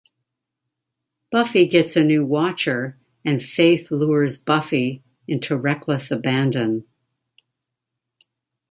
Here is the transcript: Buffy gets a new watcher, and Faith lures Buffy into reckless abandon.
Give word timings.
Buffy 1.29 1.67
gets 1.67 1.95
a 1.95 2.03
new 2.03 2.25
watcher, 2.25 2.97
and 3.23 3.43
Faith 3.43 3.91
lures 3.91 4.39
Buffy 4.39 5.03
into 5.27 5.55
reckless 5.55 6.09
abandon. 6.09 6.87